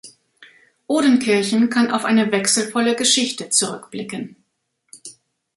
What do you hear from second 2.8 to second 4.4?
Geschichte zurückblicken.